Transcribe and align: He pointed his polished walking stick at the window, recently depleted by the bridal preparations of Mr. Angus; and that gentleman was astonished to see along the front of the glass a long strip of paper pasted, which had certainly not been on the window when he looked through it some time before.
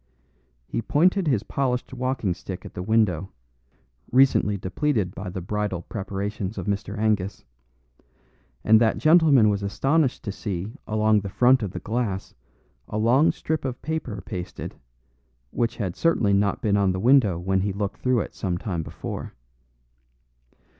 He 0.65 0.81
pointed 0.81 1.27
his 1.27 1.43
polished 1.43 1.93
walking 1.93 2.33
stick 2.33 2.65
at 2.65 2.73
the 2.73 2.81
window, 2.81 3.31
recently 4.11 4.57
depleted 4.57 5.13
by 5.13 5.29
the 5.29 5.41
bridal 5.43 5.83
preparations 5.83 6.57
of 6.57 6.65
Mr. 6.65 6.97
Angus; 6.97 7.45
and 8.63 8.81
that 8.81 8.97
gentleman 8.97 9.47
was 9.47 9.61
astonished 9.61 10.23
to 10.23 10.31
see 10.31 10.73
along 10.87 11.19
the 11.21 11.29
front 11.29 11.61
of 11.61 11.69
the 11.69 11.79
glass 11.79 12.33
a 12.87 12.97
long 12.97 13.31
strip 13.31 13.63
of 13.63 13.79
paper 13.83 14.23
pasted, 14.25 14.73
which 15.51 15.75
had 15.75 15.95
certainly 15.95 16.33
not 16.33 16.63
been 16.63 16.77
on 16.77 16.93
the 16.93 16.99
window 16.99 17.37
when 17.37 17.61
he 17.61 17.71
looked 17.71 18.01
through 18.01 18.21
it 18.21 18.33
some 18.33 18.57
time 18.57 18.81
before. 18.81 19.35